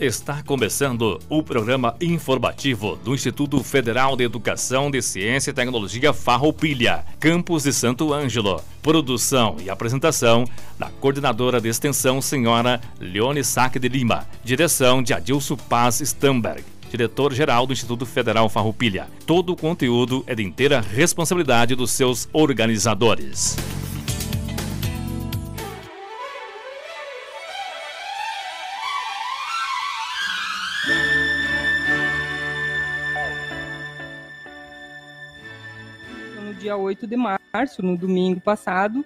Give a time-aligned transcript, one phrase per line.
[0.00, 7.04] Está começando o programa informativo do Instituto Federal de Educação de Ciência e Tecnologia Farroupilha,
[7.20, 8.62] campus de Santo Ângelo.
[8.80, 10.46] Produção e apresentação
[10.78, 14.26] da coordenadora de extensão, senhora Leone Saque de Lima.
[14.42, 19.06] Direção de Adilson Paz Stamberg diretor-geral do Instituto Federal Farroupilha.
[19.26, 23.54] Todo o conteúdo é de inteira responsabilidade dos seus organizadores.
[36.70, 39.04] Dia 8 de março, no domingo passado,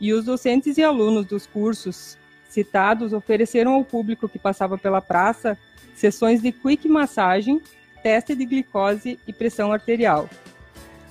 [0.00, 5.56] e os docentes e alunos dos cursos citados ofereceram ao público que passava pela praça
[5.94, 7.60] sessões de quick massagem,
[8.02, 10.28] teste de glicose e pressão arterial.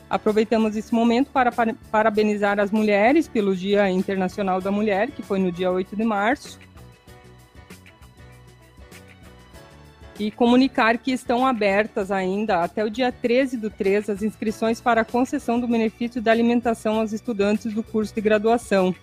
[0.10, 1.52] Aproveitamos esse momento para
[1.92, 6.60] parabenizar as mulheres pelo Dia Internacional da Mulher, que foi no dia 8 de março,
[10.20, 15.02] e comunicar que estão abertas ainda até o dia 13 do 3 as inscrições para
[15.02, 18.96] a concessão do benefício da alimentação aos estudantes do curso de graduação.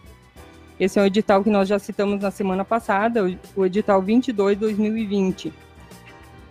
[0.78, 5.52] Esse é o edital que nós já citamos na semana passada, o edital 22-2020.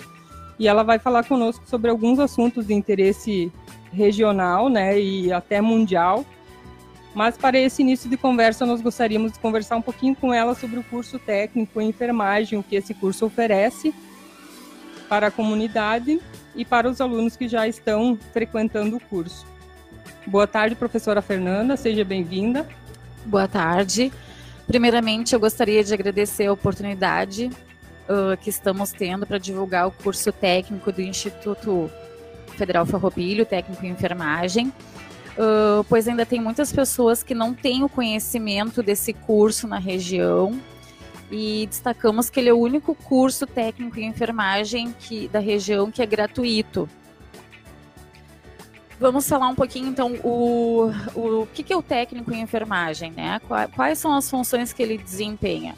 [0.59, 3.51] e ela vai falar conosco sobre alguns assuntos de interesse
[3.91, 6.23] regional, né, e até mundial.
[7.15, 10.77] Mas para esse início de conversa, nós gostaríamos de conversar um pouquinho com ela sobre
[10.77, 13.95] o curso técnico em enfermagem, o que esse curso oferece
[15.09, 16.21] para a comunidade
[16.55, 19.43] e para os alunos que já estão frequentando o curso.
[20.27, 22.67] Boa tarde, professora Fernanda, seja bem-vinda.
[23.25, 24.11] Boa tarde.
[24.67, 27.49] Primeiramente, eu gostaria de agradecer a oportunidade
[28.09, 31.89] uh, que estamos tendo para divulgar o curso técnico do Instituto
[32.57, 37.89] Federal Farroupilha, técnico em enfermagem, uh, pois ainda tem muitas pessoas que não têm o
[37.89, 40.59] conhecimento desse curso na região
[41.31, 46.01] e destacamos que ele é o único curso técnico em enfermagem que, da região que
[46.01, 46.89] é gratuito.
[48.99, 53.41] Vamos falar um pouquinho, então, o, o, que, que é o técnico em enfermagem, né?
[53.75, 55.75] Quais são as funções que ele desempenha?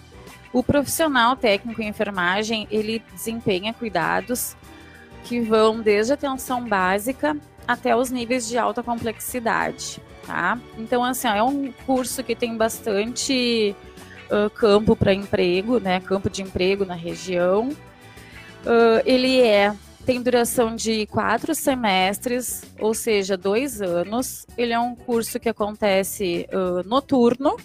[0.54, 4.56] O profissional técnico em enfermagem, ele desempenha cuidados
[5.24, 7.36] que vão desde a atenção básica
[7.68, 10.60] até os níveis de alta complexidade, tá?
[10.78, 13.76] Então, assim, ó, é um curso que tem bastante
[14.30, 16.00] uh, campo para emprego, né?
[16.00, 17.70] Campo de emprego na região.
[17.70, 19.74] Uh, ele é
[20.06, 24.46] tem duração de quatro semestres, ou seja, dois anos.
[24.56, 27.56] Ele é um curso que acontece uh, noturno.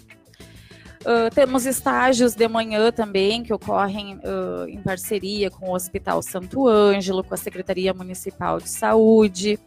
[1.01, 6.67] Uh, temos estágios de manhã também, que ocorrem uh, em parceria com o Hospital Santo
[6.67, 9.59] Ângelo, com a Secretaria Municipal de Saúde.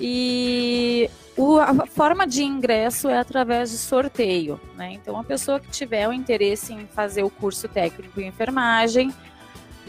[0.00, 4.60] E o, a forma de ingresso é através de sorteio.
[4.76, 4.94] Né?
[4.94, 9.12] Então, a pessoa que tiver o interesse em fazer o curso técnico em enfermagem,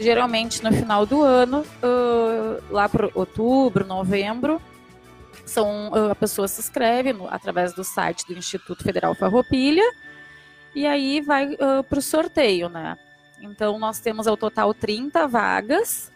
[0.00, 4.60] geralmente no final do ano, uh, lá para outubro, novembro,
[5.44, 9.84] são, uh, a pessoa se inscreve no, através do site do Instituto Federal Farroupilha
[10.74, 12.96] e aí vai uh, para o sorteio, né?
[13.40, 16.10] Então nós temos ao total 30 vagas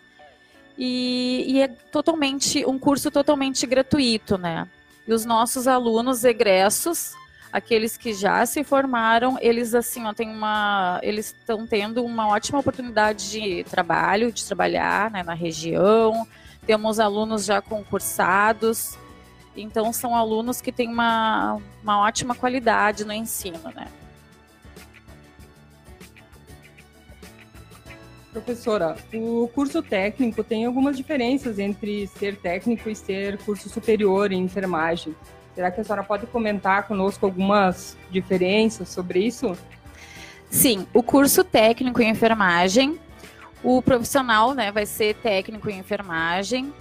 [0.78, 4.68] e, e, é totalmente um curso totalmente gratuito, né?
[5.06, 7.12] E os nossos alunos egressos
[7.54, 12.58] aqueles que já se formaram, eles assim, ó, tem uma, eles estão tendo uma ótima
[12.58, 16.26] oportunidade de trabalho, de trabalhar né, na região.
[16.66, 18.98] Temos alunos já concursados,
[19.56, 23.86] então são alunos que têm uma, uma ótima qualidade no ensino, né?
[28.32, 34.42] Professora, o curso técnico tem algumas diferenças entre ser técnico e ser curso superior em
[34.42, 35.14] enfermagem.
[35.54, 39.56] Será que a senhora pode comentar conosco algumas diferenças sobre isso?
[40.50, 42.98] Sim, o curso técnico em enfermagem,
[43.62, 46.72] o profissional né, vai ser técnico em enfermagem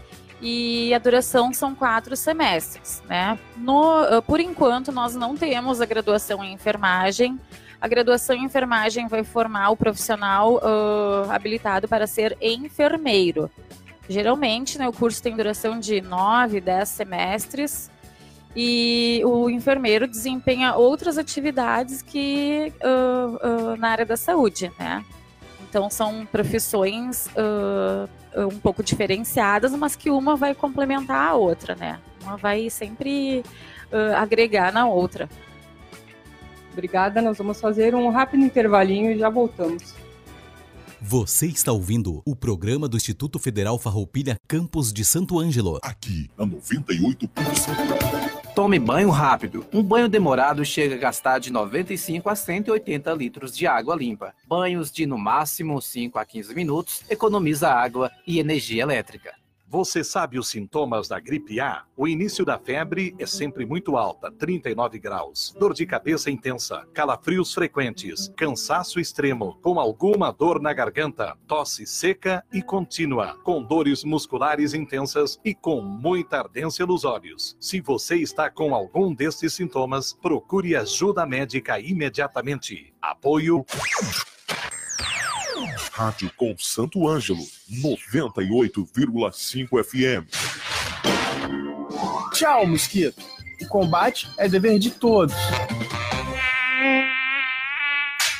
[0.41, 3.01] e a duração são quatro semestres.
[3.07, 3.37] Né?
[3.57, 7.39] No, por enquanto, nós não temos a graduação em enfermagem,
[7.79, 13.51] a graduação em enfermagem vai formar o profissional uh, habilitado para ser enfermeiro.
[14.09, 17.92] Geralmente, né, o curso tem duração de 9, 10 semestres
[18.55, 25.03] e o enfermeiro desempenha outras atividades que uh, uh, na área da saúde, né?
[25.67, 28.07] Então são profissões uh,
[28.47, 31.99] um pouco diferenciadas, mas que uma vai complementar a outra, né?
[32.21, 33.43] Uma vai sempre
[34.15, 35.29] agregar na outra.
[36.71, 39.93] Obrigada, nós vamos fazer um rápido intervalinho e já voltamos.
[40.99, 45.77] Você está ouvindo o programa do Instituto Federal Farroupilha Campos de Santo Ângelo.
[45.83, 48.42] Aqui, na 98.5.
[48.55, 49.65] Tome banho rápido.
[49.73, 54.31] Um banho demorado chega a gastar de 95 a 180 litros de água limpa.
[54.47, 59.33] Banhos de no máximo 5 a 15 minutos economiza água e energia elétrica.
[59.73, 61.83] Você sabe os sintomas da gripe A?
[61.97, 65.51] O início da febre é sempre muito alta, 39 graus.
[65.57, 72.45] Dor de cabeça intensa, calafrios frequentes, cansaço extremo, com alguma dor na garganta, tosse seca
[72.53, 77.57] e contínua, com dores musculares intensas e com muita ardência nos olhos.
[77.59, 82.93] Se você está com algum destes sintomas, procure ajuda médica imediatamente.
[83.01, 83.65] Apoio
[85.91, 90.27] Rádio com Santo Ângelo, 98,5 FM.
[92.33, 93.23] Tchau, mosquito.
[93.61, 95.33] O combate é dever de todos.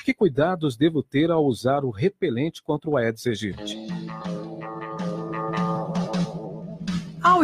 [0.04, 3.78] Que cuidados devo ter ao usar o repelente contra o Aedes aegypti?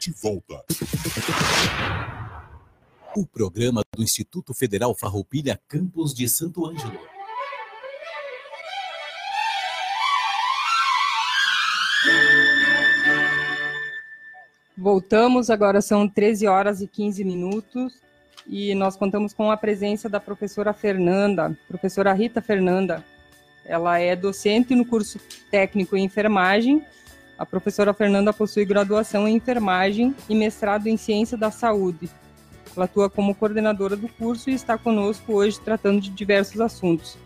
[0.00, 0.64] De volta.
[3.16, 6.96] O programa do Instituto Federal Farroupilha Campos de Santo Ângelo.
[14.78, 17.94] Voltamos, agora são 13 horas e 15 minutos
[18.46, 23.04] e nós contamos com a presença da professora Fernanda, professora Rita Fernanda.
[23.64, 25.18] Ela é docente no curso
[25.50, 26.86] técnico em enfermagem.
[27.36, 32.08] A professora Fernanda possui graduação em enfermagem e mestrado em ciência da saúde
[32.76, 37.16] ela atua como coordenadora do curso e está conosco hoje tratando de diversos assuntos.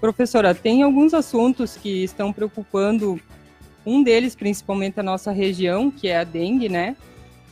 [0.00, 3.20] Professora, tem alguns assuntos que estão preocupando,
[3.84, 6.96] um deles principalmente a nossa região, que é a dengue, né?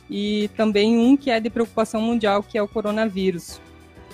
[0.09, 3.61] E também um que é de preocupação mundial, que é o coronavírus.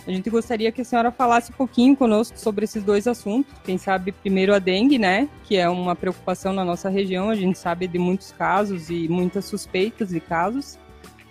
[0.05, 3.51] A gente gostaria que a senhora falasse um pouquinho conosco sobre esses dois assuntos.
[3.63, 5.29] Quem sabe primeiro a dengue, né?
[5.45, 7.29] Que é uma preocupação na nossa região.
[7.29, 10.77] A gente sabe de muitos casos e muitas suspeitas de casos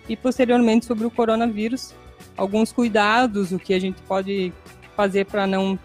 [0.07, 1.93] e posteriormente sobre o coronavírus,
[2.37, 4.53] alguns cuidados, o que a gente pode
[4.95, 5.77] fazer para não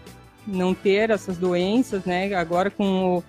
[0.45, 2.33] não ter essas doenças, né?
[2.33, 3.23] Agora com o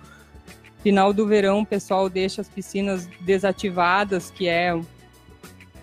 [0.81, 4.79] final do verão, o pessoal deixa as piscinas desativadas, que é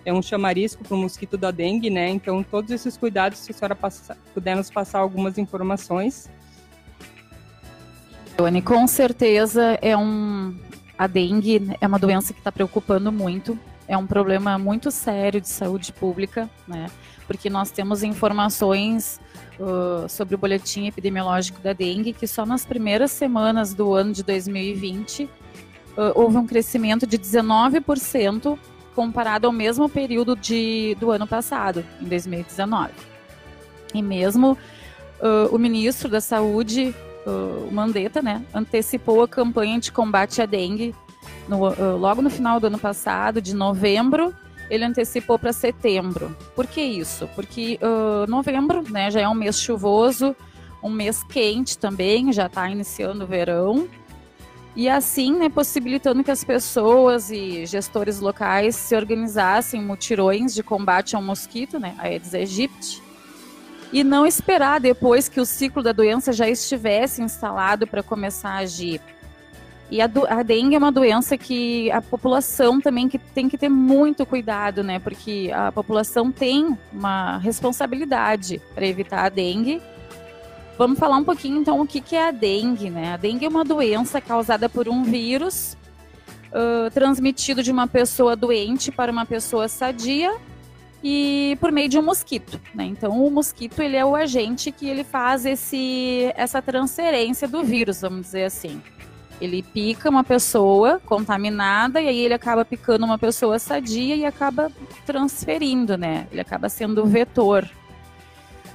[0.03, 2.09] é um chamarisco para o mosquito da dengue, né?
[2.09, 6.29] Então todos esses cuidados, se a senhora passa, puder nos passar algumas informações.
[8.37, 10.57] Joane, com certeza é um
[10.97, 13.57] a dengue é uma doença que está preocupando muito
[13.91, 16.89] é um problema muito sério de saúde pública, né?
[17.27, 19.19] Porque nós temos informações
[19.59, 24.23] uh, sobre o boletim epidemiológico da dengue que só nas primeiras semanas do ano de
[24.23, 25.29] 2020 uh,
[26.15, 28.57] houve um crescimento de 19%
[28.95, 32.93] comparado ao mesmo período de, do ano passado, em 2019.
[33.93, 34.57] E mesmo
[35.19, 36.95] uh, o ministro da Saúde,
[37.67, 40.95] o Mandetta, né, antecipou a campanha de combate à dengue
[41.47, 44.33] no, uh, logo no final do ano passado, de novembro,
[44.69, 46.35] ele antecipou para setembro.
[46.55, 47.27] Por que isso?
[47.35, 47.77] Porque
[48.29, 50.33] novembro né, já é um mês chuvoso,
[50.81, 53.89] um mês quente também, já está iniciando o verão,
[54.75, 61.15] e assim, né, possibilitando que as pessoas e gestores locais se organizassem mutirões de combate
[61.15, 63.03] ao mosquito, né, Aedes aegypti,
[63.91, 68.59] e não esperar depois que o ciclo da doença já estivesse instalado para começar a
[68.59, 69.01] agir.
[69.91, 73.69] E a, a, dengue é uma doença que a população também que tem que ter
[73.69, 74.97] muito cuidado, né?
[74.99, 79.81] Porque a população tem uma responsabilidade para evitar a dengue
[80.81, 83.13] Vamos falar um pouquinho então o que, que é a dengue, né?
[83.13, 85.77] A dengue é uma doença causada por um vírus
[86.47, 90.35] uh, transmitido de uma pessoa doente para uma pessoa sadia
[91.03, 92.85] e por meio de um mosquito, né?
[92.85, 98.01] Então o mosquito ele é o agente que ele faz esse essa transferência do vírus,
[98.01, 98.81] vamos dizer assim.
[99.41, 104.71] Ele pica uma pessoa contaminada e aí ele acaba picando uma pessoa sadia e acaba
[105.05, 106.27] transferindo, né?
[106.31, 107.67] Ele acaba sendo o vetor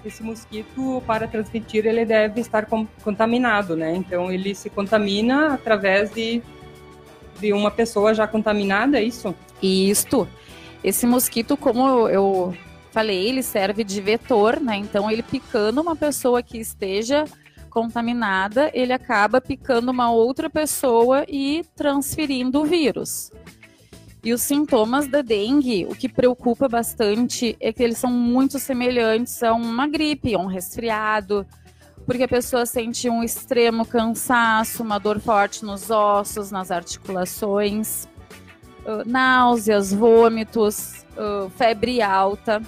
[0.07, 2.67] esse mosquito, para transmitir, ele deve estar
[3.03, 3.95] contaminado, né?
[3.95, 6.43] Então, ele se contamina através de,
[7.41, 9.35] de uma pessoa já contaminada, é isso?
[9.61, 10.29] Isto.
[10.83, 12.57] Esse mosquito, como eu
[12.93, 14.77] falei, ele serve de vetor, né?
[14.77, 17.25] Então, ele picando uma pessoa que esteja
[17.77, 23.31] contaminada, ele acaba picando uma outra pessoa e transferindo o vírus.
[24.25, 29.43] E os sintomas da dengue, o que preocupa bastante é que eles são muito semelhantes
[29.43, 31.47] a uma gripe, a um resfriado,
[32.07, 38.09] porque a pessoa sente um extremo cansaço, uma dor forte nos ossos, nas articulações,
[39.05, 41.05] náuseas, vômitos,
[41.59, 42.63] febre alta.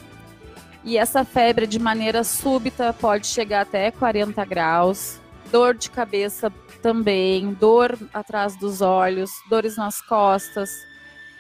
[0.85, 5.21] E essa febre, de maneira súbita, pode chegar até 40 graus.
[5.51, 10.87] Dor de cabeça também, dor atrás dos olhos, dores nas costas,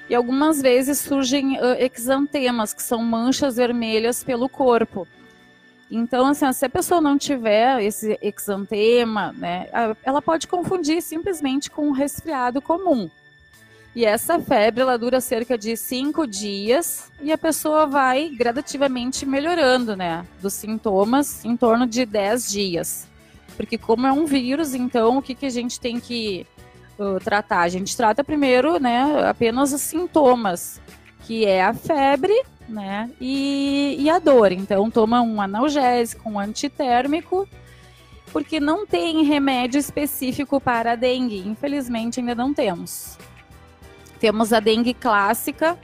[0.08, 5.06] e algumas vezes surgem exantemas, que são manchas vermelhas pelo corpo.
[5.90, 9.68] Então, assim, se a pessoa não tiver esse exantema, né,
[10.02, 13.10] ela pode confundir simplesmente com um resfriado comum.
[13.94, 19.96] E essa febre, ela dura cerca de cinco dias e a pessoa vai gradativamente melhorando,
[19.96, 23.08] né, dos sintomas em torno de 10 dias.
[23.56, 26.46] Porque como é um vírus, então o que, que a gente tem que
[26.98, 27.62] uh, tratar?
[27.62, 30.80] A gente trata primeiro, né, apenas os sintomas,
[31.26, 34.52] que é a febre, né, e, e a dor.
[34.52, 37.48] Então, toma um analgésico, um antitérmico,
[38.32, 41.38] porque não tem remédio específico para a dengue.
[41.48, 43.18] Infelizmente, ainda não temos.
[44.20, 45.78] Temos a dengue clássica,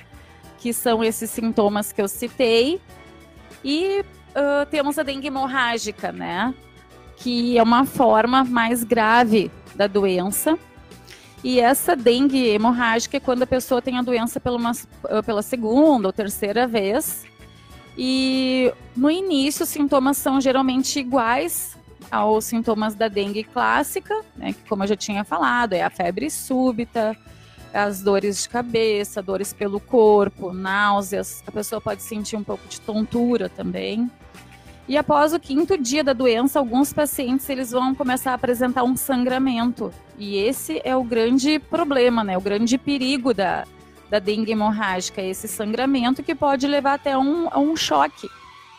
[0.58, 2.80] que são esses sintomas que eu citei,
[3.62, 6.54] e uh, temos a dengue hemorrágica, né?
[7.16, 10.58] Que é uma forma mais grave da doença,
[11.44, 14.72] e essa dengue hemorrágica é quando a pessoa tem a doença pela, uma,
[15.26, 17.26] pela segunda ou terceira vez.
[17.98, 21.76] E no início, os sintomas são geralmente iguais
[22.10, 26.30] aos sintomas da dengue clássica, né, que, como eu já tinha falado, é a febre
[26.30, 27.16] súbita,
[27.74, 31.42] as dores de cabeça, dores pelo corpo, náuseas.
[31.44, 34.08] A pessoa pode sentir um pouco de tontura também.
[34.86, 38.94] E após o quinto dia da doença, alguns pacientes eles vão começar a apresentar um
[38.96, 39.92] sangramento.
[40.16, 42.38] E esse é o grande problema, né?
[42.38, 43.64] O grande perigo da,
[44.08, 48.28] da dengue hemorrágica, esse sangramento que pode levar até um, a um choque.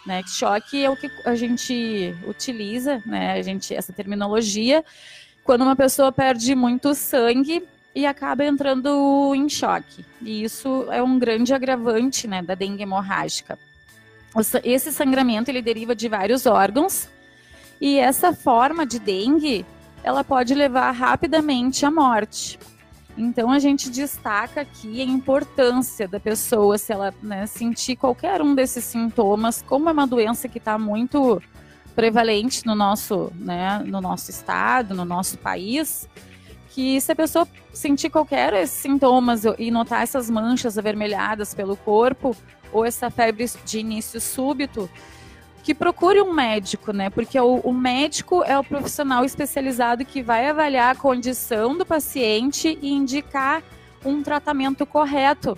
[0.06, 0.22] Né?
[0.28, 3.34] Choque é o que a gente utiliza, né?
[3.34, 4.86] A gente, essa terminologia,
[5.44, 7.64] quando uma pessoa perde muito sangue
[7.96, 10.06] e acaba entrando em choque.
[10.22, 13.58] E isso é um grande agravante né, da dengue hemorrágica.
[14.66, 17.08] Esse sangramento ele deriva de vários órgãos
[17.80, 19.66] e essa forma de dengue
[20.04, 22.60] ela pode levar rapidamente à morte.
[23.18, 28.54] Então a gente destaca aqui a importância da pessoa se ela né, sentir qualquer um
[28.54, 31.42] desses sintomas, como é uma doença que está muito
[31.96, 36.10] prevalente no nosso, né, no nosso estado, no nosso país,
[36.76, 42.36] que se a pessoa sentir qualquer desses sintomas e notar essas manchas avermelhadas pelo corpo,
[42.70, 44.90] ou essa febre de início súbito,
[45.64, 47.10] que procure um médico, né?
[47.10, 52.78] Porque o, o, médico é o profissional especializado que vai avaliar a condição do paciente
[52.82, 53.64] e indicar
[54.04, 55.58] um tratamento correto.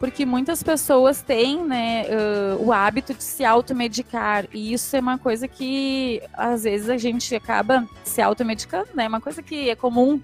[0.00, 5.18] Porque muitas pessoas têm né, uh, o hábito de se automedicar, e isso é uma
[5.18, 9.04] coisa que às vezes a gente acaba se automedicando, né?
[9.04, 10.18] É uma coisa que é comum.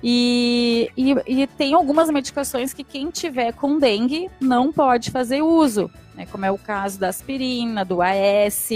[0.00, 5.90] E, e, e, tem algumas medicações que quem tiver com dengue não pode fazer uso,
[6.14, 6.24] né?
[6.30, 8.68] Como é o caso da aspirina, do AS,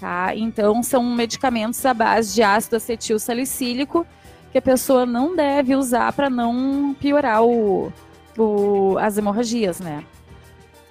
[0.00, 0.34] tá?
[0.34, 4.04] Então são medicamentos à base de ácido acetil salicílico
[4.50, 7.92] que a pessoa não deve usar para não piorar o,
[8.36, 10.04] o, as hemorragias, né?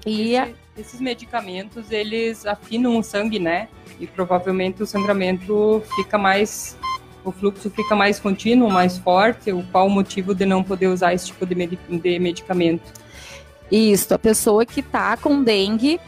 [0.06, 3.68] E Esse, esses medicamentos, eles afinam o sangue, né?
[4.00, 6.78] E provavelmente o sangramento fica mais
[7.24, 11.14] o fluxo fica mais contínuo, mais forte, o qual o motivo de não poder usar
[11.14, 12.92] esse tipo de, de medicamento?
[13.72, 16.00] Isso, a pessoa que está com dengue,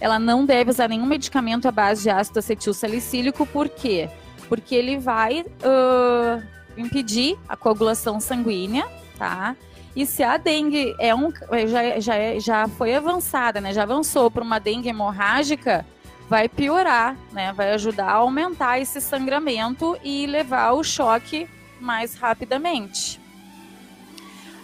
[0.00, 4.08] ela não deve usar nenhum medicamento à base de ácido acetil salicílico, por quê?
[4.48, 6.42] Porque ele vai uh,
[6.76, 8.86] impedir a coagulação sanguínea,
[9.18, 9.54] tá?
[9.96, 11.32] E se a dengue é um,
[11.66, 13.72] já, já, é, já foi avançada, né?
[13.72, 15.86] Já avançou para uma dengue hemorrágica,
[16.28, 17.50] vai piorar, né?
[17.54, 21.48] Vai ajudar a aumentar esse sangramento e levar o choque
[21.80, 23.18] mais rapidamente.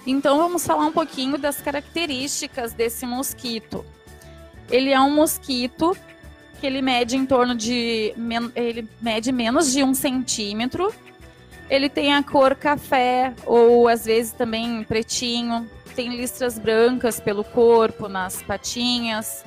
[0.07, 3.87] Então vamos falar um pouquinho das características desse mosquito.
[4.71, 5.97] Ele é um mosquito
[6.61, 8.15] que ele mede em torno de
[8.55, 10.93] ele mede menos de um centímetro
[11.69, 15.69] ele tem a cor café ou às vezes também pretinho.
[15.95, 19.45] Tem listras brancas pelo corpo, nas patinhas.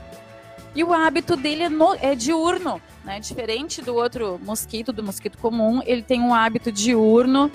[0.75, 3.19] E o hábito dele é, no, é diurno, né?
[3.19, 7.51] Diferente do outro mosquito, do mosquito comum, ele tem um hábito diurno.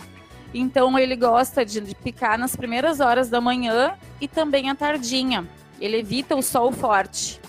[0.53, 5.47] Então ele gosta de, de picar nas primeiras horas da manhã e também à tardinha.
[5.81, 7.41] Ele evita o sol forte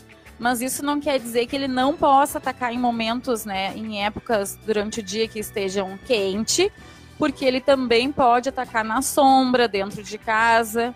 [0.41, 4.57] mas isso não quer dizer que ele não possa atacar em momentos, né, em épocas
[4.65, 6.73] durante o dia que estejam quente,
[7.21, 10.91] porque ele também pode atacar na sombra, dentro de casa.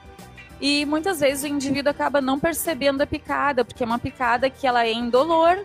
[0.60, 4.66] E muitas vezes o indivíduo acaba não percebendo a picada, porque é uma picada que
[4.66, 5.64] ela é indolor.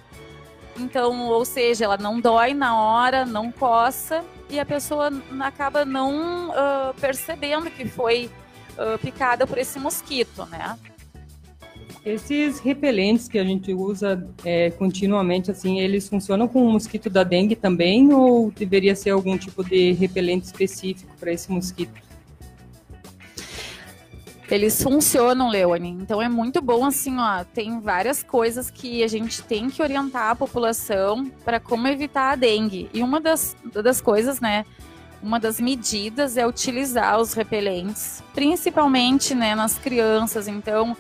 [0.76, 6.50] Então, ou seja, ela não dói na hora, não coça, e a pessoa acaba não
[6.50, 8.30] uh, percebendo que foi
[8.72, 10.78] uh, picada por esse mosquito, né?
[12.04, 17.22] Esses repelentes que a gente usa é, continuamente, assim, eles funcionam com o mosquito da
[17.22, 22.00] dengue também ou deveria ser algum tipo de repelente específico para esse mosquito?
[24.50, 25.90] Eles funcionam, Leone.
[25.90, 27.44] Então é muito bom assim, ó.
[27.44, 32.36] Tem várias coisas que a gente tem que orientar a população para como evitar a
[32.36, 32.90] dengue.
[32.92, 34.64] E uma das, das coisas, né?
[35.22, 40.48] Uma das medidas é utilizar os repelentes, principalmente, né, nas crianças.
[40.48, 40.96] Então,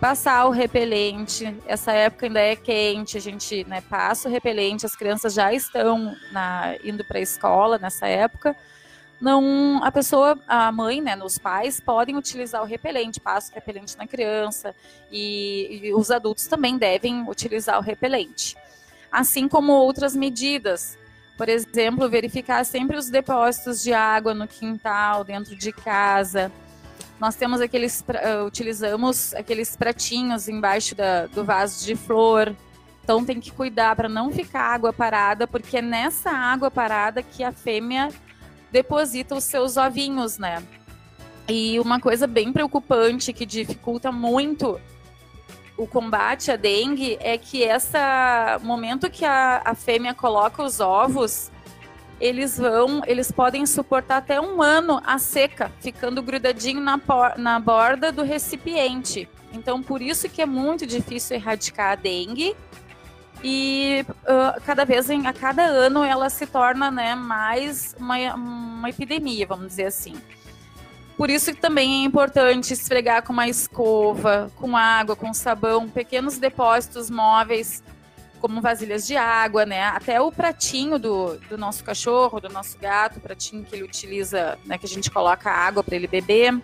[0.00, 1.54] passar o repelente.
[1.66, 6.16] Essa época ainda é quente, a gente né, passa o repelente, as crianças já estão
[6.32, 8.56] na, indo para a escola nessa época.
[9.20, 13.96] Não, a pessoa, a mãe, né, os pais podem utilizar o repelente, passa o repelente
[13.98, 14.74] na criança
[15.12, 18.56] e, e os adultos também devem utilizar o repelente.
[19.12, 20.96] Assim como outras medidas,
[21.36, 26.50] por exemplo, verificar sempre os depósitos de água no quintal, dentro de casa,
[27.20, 32.56] nós temos aqueles, uh, utilizamos aqueles pratinhos embaixo da, do vaso de flor.
[33.04, 37.44] Então tem que cuidar para não ficar água parada, porque é nessa água parada que
[37.44, 38.08] a fêmea
[38.72, 40.62] deposita os seus ovinhos, né?
[41.46, 44.80] E uma coisa bem preocupante que dificulta muito
[45.76, 47.98] o combate à dengue é que esse
[48.62, 51.50] momento que a, a fêmea coloca os ovos,
[52.20, 57.00] eles vão, eles podem suportar até um ano a seca, ficando grudadinho na,
[57.38, 59.28] na borda do recipiente.
[59.52, 62.54] Então, por isso que é muito difícil erradicar a dengue.
[63.42, 68.90] E uh, cada vez, em, a cada ano, ela se torna né, mais uma, uma
[68.90, 70.14] epidemia, vamos dizer assim.
[71.16, 76.38] Por isso que também é importante esfregar com uma escova, com água, com sabão, pequenos
[76.38, 77.82] depósitos móveis
[78.40, 79.84] como vasilhas de água, né?
[79.84, 84.58] Até o pratinho do, do nosso cachorro, do nosso gato, o pratinho que ele utiliza,
[84.64, 84.78] né?
[84.78, 86.60] Que a gente coloca água para ele beber.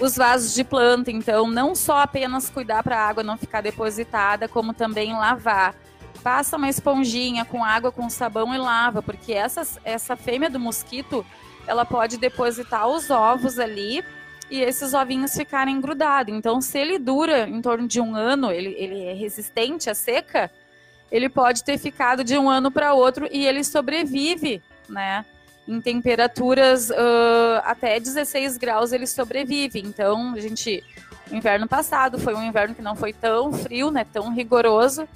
[0.00, 4.48] Os vasos de planta, então, não só apenas cuidar para a água não ficar depositada,
[4.48, 5.74] como também lavar.
[6.22, 11.24] Passa uma esponjinha com água, com sabão e lava, porque essa, essa fêmea do mosquito,
[11.66, 14.04] ela pode depositar os ovos ali
[14.50, 16.34] e esses ovinhos ficarem grudados.
[16.34, 20.50] Então, se ele dura em torno de um ano, ele, ele é resistente à seca,
[21.10, 25.24] ele pode ter ficado de um ano para outro e ele sobrevive, né?
[25.66, 29.80] Em temperaturas uh, até 16 graus ele sobrevive.
[29.80, 30.82] Então, a gente,
[31.30, 34.04] o inverno passado foi um inverno que não foi tão frio, né?
[34.04, 35.08] Tão rigoroso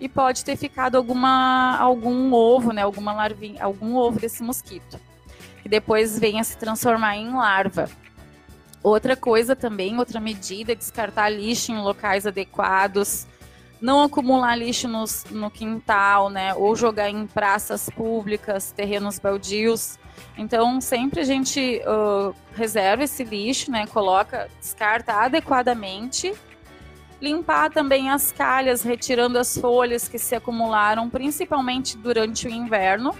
[0.00, 2.82] e pode ter ficado alguma algum ovo, né?
[2.82, 4.98] Alguma larvinha, algum ovo desse mosquito
[5.62, 7.88] que depois vem a se transformar em larva.
[8.82, 13.26] Outra coisa também, outra medida, descartar lixo em locais adequados,
[13.80, 16.54] não acumular lixo nos, no quintal, né?
[16.54, 19.98] Ou jogar em praças públicas, terrenos baldios.
[20.36, 23.86] Então, sempre a gente uh, reserva esse lixo, né?
[23.86, 26.34] Coloca, descarta adequadamente.
[27.20, 33.14] Limpar também as calhas, retirando as folhas que se acumularam, principalmente durante o inverno,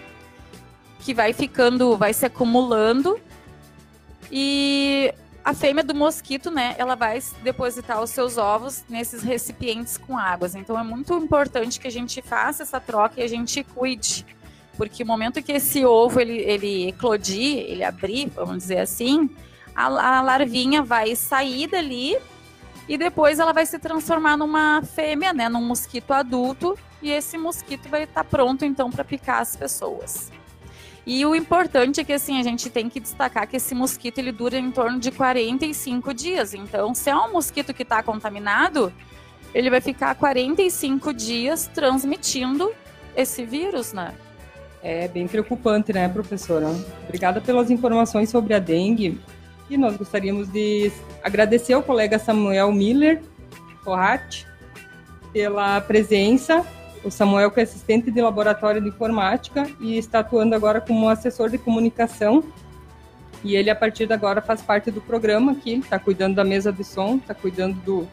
[1.00, 3.18] que vai ficando, vai se acumulando.
[4.30, 5.12] E
[5.48, 10.54] a fêmea do mosquito, né, ela vai depositar os seus ovos nesses recipientes com águas.
[10.54, 14.26] Então é muito importante que a gente faça essa troca e a gente cuide,
[14.76, 19.30] porque o momento que esse ovo ele, ele eclodir, ele abrir, vamos dizer assim,
[19.74, 22.18] a, a larvinha vai sair dali
[22.86, 27.88] e depois ela vai se transformar numa fêmea, né, num mosquito adulto, e esse mosquito
[27.88, 30.30] vai estar pronto então para picar as pessoas.
[31.08, 34.30] E o importante é que assim, a gente tem que destacar que esse mosquito ele
[34.30, 36.52] dura em torno de 45 dias.
[36.52, 38.92] Então, se é um mosquito que está contaminado,
[39.54, 42.70] ele vai ficar 45 dias transmitindo
[43.16, 44.12] esse vírus, né?
[44.82, 46.66] É bem preocupante, né, professora?
[47.04, 49.18] Obrigada pelas informações sobre a dengue.
[49.70, 50.92] E nós gostaríamos de
[51.24, 53.22] agradecer ao colega Samuel Miller
[53.82, 54.44] Forrat
[55.32, 56.66] pela presença
[57.08, 61.48] o Samuel que é assistente de laboratório de informática e está atuando agora como assessor
[61.48, 62.44] de comunicação.
[63.42, 66.72] E ele, a partir de agora, faz parte do programa aqui, está cuidando da mesa
[66.72, 68.08] de som, está cuidando do,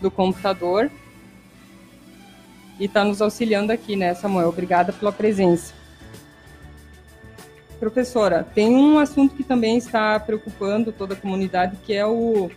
[0.00, 0.90] do computador
[2.78, 4.48] e está nos auxiliando aqui, né, Samuel?
[4.48, 5.74] Obrigada pela presença.
[7.80, 12.50] Professora, tem um assunto que também está preocupando toda a comunidade, que é o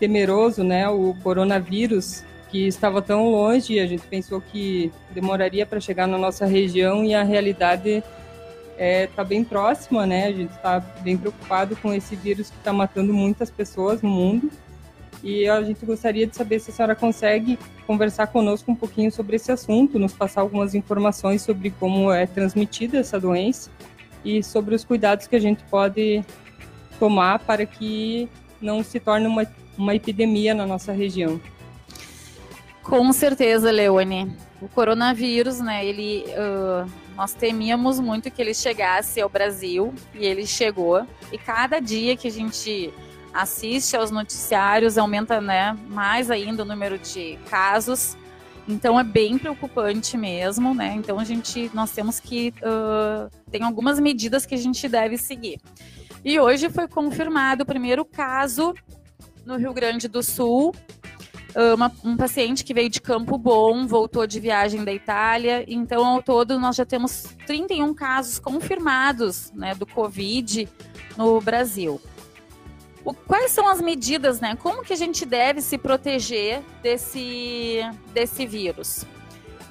[0.00, 6.06] temeroso, né, o coronavírus, que estava tão longe, a gente pensou que demoraria para chegar
[6.06, 8.10] na nossa região e a realidade está
[8.76, 10.26] é, tá bem próxima, né?
[10.26, 14.50] A gente está bem preocupado com esse vírus que está matando muitas pessoas no mundo.
[15.24, 19.36] E a gente gostaria de saber se a senhora consegue conversar conosco um pouquinho sobre
[19.36, 23.70] esse assunto, nos passar algumas informações sobre como é transmitida essa doença
[24.22, 26.22] e sobre os cuidados que a gente pode
[26.98, 28.28] tomar para que
[28.60, 29.46] não se torne uma,
[29.78, 31.40] uma epidemia na nossa região.
[32.82, 34.36] Com certeza, Leone.
[34.60, 35.84] O coronavírus, né?
[35.84, 41.06] Ele, uh, nós temíamos muito que ele chegasse ao Brasil e ele chegou.
[41.32, 42.92] E cada dia que a gente
[43.32, 48.16] assiste aos noticiários aumenta, né, mais ainda o número de casos.
[48.68, 50.94] Então é bem preocupante mesmo, né?
[50.96, 55.60] Então a gente, nós temos que uh, tem algumas medidas que a gente deve seguir.
[56.24, 58.72] E hoje foi confirmado o primeiro caso
[59.44, 60.72] no Rio Grande do Sul
[61.74, 65.64] uma, um paciente que veio de Campo Bom, voltou de viagem da Itália.
[65.68, 70.68] Então, ao todo, nós já temos 31 casos confirmados né, do Covid
[71.16, 72.00] no Brasil.
[73.04, 74.56] O, quais são as medidas, né?
[74.56, 77.80] Como que a gente deve se proteger desse,
[78.12, 79.04] desse vírus?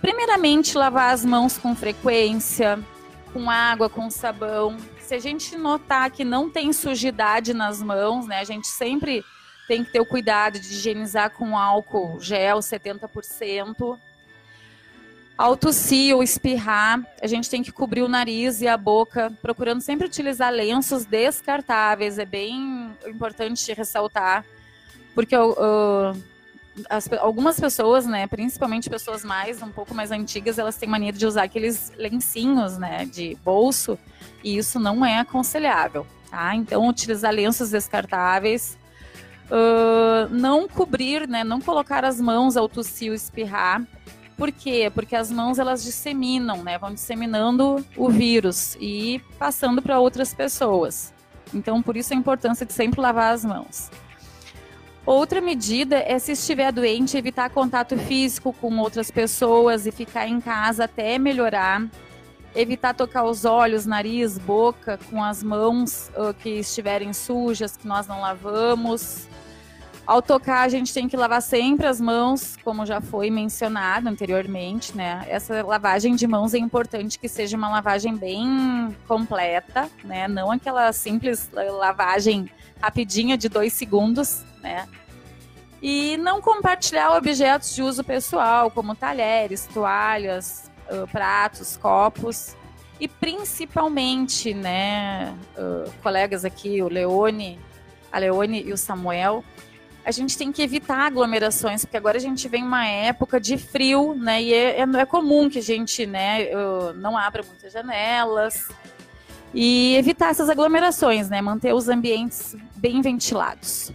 [0.02, 2.78] Primeiramente, lavar as mãos com frequência,
[3.32, 4.76] com água, com sabão.
[5.00, 8.40] Se a gente notar que não tem sujidade nas mãos, né?
[8.40, 9.24] A gente sempre
[9.72, 13.98] tem que ter o cuidado de higienizar com álcool gel 70%.
[15.38, 19.80] Ao tossir ou espirrar, a gente tem que cobrir o nariz e a boca, procurando
[19.80, 22.20] sempre utilizar lenços descartáveis.
[22.20, 24.44] É bem importante ressaltar,
[25.16, 26.22] porque uh,
[26.90, 31.26] as, algumas pessoas, né, principalmente pessoas mais um pouco mais antigas, elas têm mania de
[31.26, 33.98] usar aqueles lencinhos, né, de bolso,
[34.44, 36.54] e isso não é aconselhável, tá?
[36.58, 38.81] Então, utilizar lenços descartáveis
[39.52, 43.86] Uh, não cobrir, né, não colocar as mãos ao tossir ou espirrar.
[44.38, 44.90] Por quê?
[44.96, 51.14] Porque as mãos elas disseminam, né, vão disseminando o vírus e passando para outras pessoas.
[51.54, 53.92] Então, por isso a importância de sempre lavar as mãos.
[55.06, 60.40] Outra medida é, se estiver doente, evitar contato físico com outras pessoas e ficar em
[60.40, 61.86] casa até melhorar.
[62.56, 68.22] Evitar tocar os olhos, nariz, boca com as mãos que estiverem sujas, que nós não
[68.22, 69.28] lavamos.
[70.06, 74.96] Ao tocar, a gente tem que lavar sempre as mãos, como já foi mencionado anteriormente,
[74.98, 75.26] né?
[75.30, 80.28] Essa lavagem de mãos é importante que seja uma lavagem bem completa, né?
[80.28, 82.50] Não aquela simples lavagem
[82.82, 84.88] rapidinha de dois segundos, né?
[85.82, 90.70] E não compartilhar objetos de uso pessoal, como talheres, toalhas,
[91.12, 92.56] pratos, copos.
[93.00, 95.34] E principalmente, né,
[96.04, 97.60] colegas aqui, o Leone,
[98.12, 99.44] a Leone e o Samuel,
[100.04, 104.16] a gente tem que evitar aglomerações, porque agora a gente vem uma época de frio,
[104.16, 104.42] né?
[104.42, 106.50] E é, é, é comum que a gente, né,
[106.96, 108.70] não abra muitas janelas
[109.54, 111.42] e evitar essas aglomerações, né?
[111.42, 113.92] Manter os ambientes bem ventilados.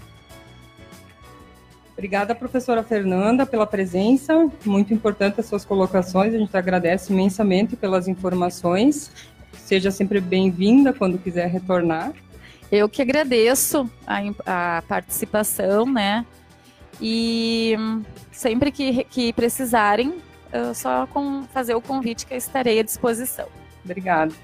[1.92, 4.51] Obrigada, professora Fernanda, pela presença.
[4.66, 6.35] Muito importante as suas colocações.
[6.35, 9.11] A gente agradece imensamente pelas informações.
[9.55, 12.12] Seja sempre bem-vinda quando quiser retornar.
[12.70, 16.24] Eu que agradeço a, a participação, né?
[17.00, 17.76] E
[18.33, 20.14] sempre que, que precisarem,
[20.74, 23.46] só com fazer o convite que estarei à disposição.
[23.85, 24.35] Obrigada.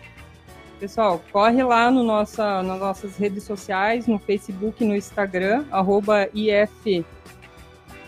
[0.79, 7.05] Pessoal, corre lá no nossa, nas nossas redes sociais, no Facebook, no Instagram, arroba IF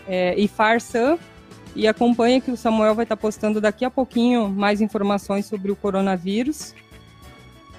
[0.07, 1.17] é, IFARSAM,
[1.75, 5.75] e acompanha que o Samuel vai estar postando daqui a pouquinho mais informações sobre o
[5.75, 6.73] coronavírus.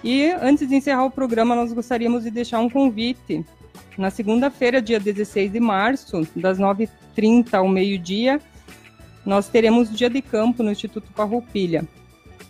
[0.02, 3.44] E antes de encerrar o programa, nós gostaríamos de deixar um convite.
[3.96, 8.40] Na segunda-feira, dia 16 de março, das 9h30 ao meio-dia,
[9.24, 11.86] nós teremos dia de campo no Instituto Farroupilha,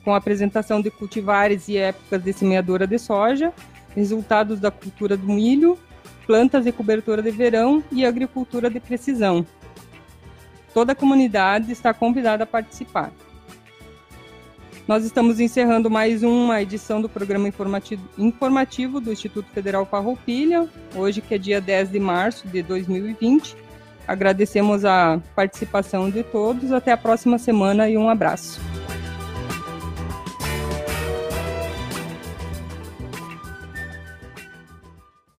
[0.05, 3.53] com a apresentação de cultivares e épocas de semeadora de soja,
[3.95, 5.79] resultados da cultura do milho,
[6.27, 9.47] plantas de cobertura de verão e agricultura de precisão.
[10.75, 13.11] Toda a comunidade está convidada a participar.
[14.87, 17.49] Nós estamos encerrando mais uma edição do programa
[18.17, 23.57] informativo, do Instituto Federal Farroupilha, hoje que é dia 10 de março de 2020.
[24.07, 26.71] Agradecemos a participação de todos.
[26.71, 28.61] Até a próxima semana e um abraço.